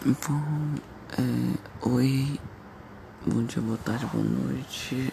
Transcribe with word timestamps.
Bom, 0.00 0.76
é, 1.18 1.88
oi, 1.88 2.38
bom 3.26 3.42
dia, 3.42 3.60
boa 3.60 3.76
tarde, 3.78 4.06
boa 4.06 4.22
noite. 4.22 5.12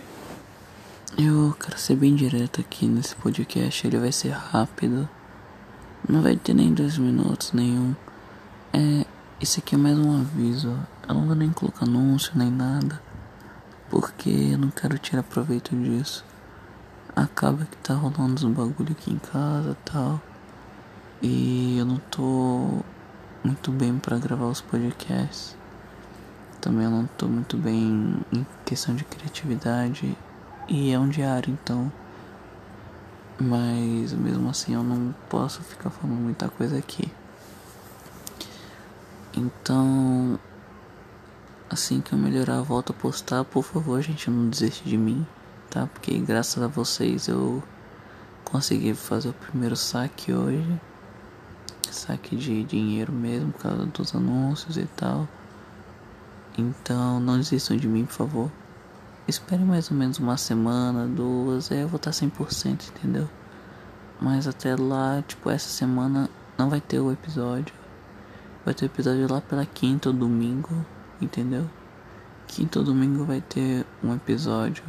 Eu 1.17 1.57
quero 1.59 1.75
ser 1.79 1.95
bem 1.95 2.13
direto 2.13 2.61
aqui 2.61 2.85
nesse 2.85 3.15
podcast, 3.15 3.87
ele 3.87 3.97
vai 3.97 4.11
ser 4.11 4.29
rápido, 4.29 5.09
não 6.07 6.21
vai 6.21 6.35
ter 6.35 6.53
nem 6.53 6.71
dois 6.71 6.99
minutos 6.99 7.51
nenhum. 7.51 7.95
É, 8.71 9.07
esse 9.41 9.59
aqui 9.59 9.73
é 9.73 9.77
mais 9.77 9.97
um 9.97 10.21
aviso, 10.21 10.77
eu 11.09 11.15
não 11.15 11.25
vou 11.25 11.35
nem 11.35 11.49
colocar 11.49 11.85
anúncio 11.85 12.33
nem 12.35 12.51
nada, 12.51 13.01
porque 13.89 14.29
eu 14.29 14.59
não 14.59 14.69
quero 14.69 14.99
tirar 14.99 15.23
proveito 15.23 15.75
disso. 15.75 16.23
Acaba 17.15 17.65
que 17.65 17.77
tá 17.77 17.95
rolando 17.95 18.33
uns 18.35 18.55
bagulho 18.55 18.91
aqui 18.91 19.11
em 19.11 19.17
casa 19.17 19.75
tal, 19.83 20.21
e 21.23 21.75
eu 21.79 21.85
não 21.85 21.97
tô 22.11 22.83
muito 23.45 23.71
bem 23.71 23.99
para 23.99 24.17
gravar 24.17 24.47
os 24.47 24.59
podcasts. 24.59 25.55
Também 26.59 26.85
eu 26.85 26.89
não 26.89 27.05
tô 27.05 27.27
muito 27.27 27.55
bem 27.57 28.19
em 28.33 28.45
questão 28.65 28.95
de 28.95 29.03
criatividade 29.03 30.17
e 30.67 30.91
é 30.91 30.97
um 30.97 31.07
diário, 31.07 31.53
então. 31.53 31.91
Mas 33.39 34.13
mesmo 34.13 34.49
assim 34.49 34.73
eu 34.73 34.83
não 34.83 35.13
posso 35.29 35.61
ficar 35.61 35.91
falando 35.91 36.17
muita 36.17 36.49
coisa 36.49 36.77
aqui. 36.77 37.11
Então, 39.37 40.39
assim 41.69 42.01
que 42.01 42.13
eu 42.13 42.17
melhorar, 42.17 42.61
volto 42.61 42.93
a 42.93 42.95
postar. 42.95 43.43
Por 43.43 43.63
favor, 43.63 44.01
gente, 44.01 44.31
não 44.31 44.49
desiste 44.49 44.89
de 44.89 44.97
mim, 44.97 45.25
tá? 45.69 45.87
Porque 45.93 46.17
graças 46.17 46.63
a 46.63 46.67
vocês 46.67 47.27
eu 47.27 47.61
consegui 48.43 48.95
fazer 48.95 49.29
o 49.29 49.33
primeiro 49.33 49.75
saque 49.75 50.33
hoje 50.33 50.79
saque 51.95 52.35
de 52.35 52.63
dinheiro 52.63 53.11
mesmo 53.11 53.51
por 53.51 53.61
causa 53.61 53.85
dos 53.85 54.15
anúncios 54.15 54.77
e 54.77 54.85
tal. 54.95 55.27
Então 56.57 57.19
não 57.19 57.37
desistam 57.37 57.77
de 57.77 57.87
mim, 57.87 58.05
por 58.05 58.13
favor. 58.13 58.51
Espere 59.27 59.63
mais 59.63 59.89
ou 59.89 59.97
menos 59.97 60.19
uma 60.19 60.37
semana, 60.37 61.07
duas, 61.07 61.71
aí 61.71 61.81
eu 61.81 61.87
vou 61.87 61.97
estar 61.97 62.11
100%, 62.11 62.89
entendeu? 62.89 63.27
Mas 64.21 64.47
até 64.47 64.75
lá, 64.75 65.23
tipo, 65.27 65.49
essa 65.49 65.67
semana 65.67 66.29
não 66.57 66.69
vai 66.69 66.79
ter 66.79 66.99
o 66.99 67.11
episódio. 67.11 67.73
Vai 68.63 68.73
ter 68.73 68.85
o 68.85 68.87
episódio 68.87 69.31
lá 69.31 69.41
pela 69.41 69.65
quinta 69.65 70.09
ou 70.09 70.15
domingo, 70.15 70.85
entendeu? 71.19 71.69
Quinta 72.47 72.79
ou 72.79 72.85
domingo 72.85 73.25
vai 73.25 73.41
ter 73.41 73.85
um 74.03 74.13
episódio. 74.13 74.83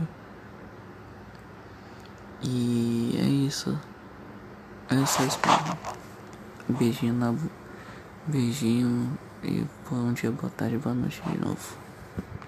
E 2.42 3.16
é 3.18 3.24
isso. 3.24 3.78
É 4.90 5.06
só 5.06 5.24
isso. 5.24 5.38
Beijinho 6.68 7.14
na. 7.14 7.34
Beijinho 8.26 9.16
e 9.42 9.64
bom 9.88 10.12
dia, 10.12 10.32
boa 10.32 10.50
tarde, 10.50 10.76
boa 10.78 10.94
noite 10.94 11.22
de 11.22 11.38
novo. 11.38 11.85